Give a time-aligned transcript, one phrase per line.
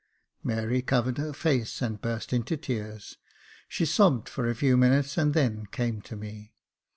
[0.43, 3.19] Mary covered her face and burst into tears.
[3.67, 6.55] She sobbed for a few minutes, and then came to me.